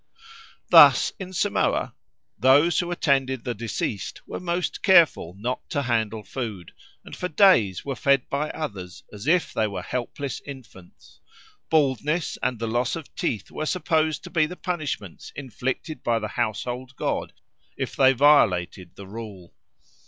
[0.71, 1.93] Thus in Samoa
[2.39, 6.71] "those who attended the deceased were most careful not to handle food,
[7.05, 11.19] and for days were fed by others as if they were helpless infants.
[11.69, 16.29] Baldness and the loss of teeth were supposed to be the punishment inflicted by the
[16.29, 17.31] household god
[17.77, 19.53] if they violated the rule."